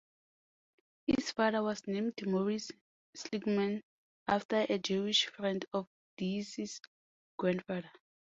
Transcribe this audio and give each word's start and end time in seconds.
His 1.05 1.29
father 1.29 1.61
was 1.61 1.85
named 1.85 2.25
"Morris 2.25 2.71
Seligman" 3.13 3.83
after 4.27 4.65
a 4.67 4.79
Jewish 4.79 5.27
friend 5.27 5.63
of 5.75 5.85
Dees's 6.17 6.81
grandfather. 7.37 7.91